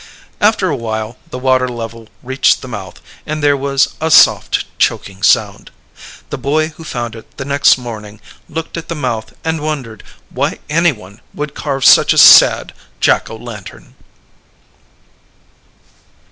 [0.39, 5.21] After a while the water level reached the mouth and there was a soft choking
[5.21, 5.69] sound.
[6.31, 8.19] The boy who found it the next morning
[8.49, 10.01] looked at the mouth and wondered
[10.31, 13.93] why anyone would carve such a sad Jack O' Lantern.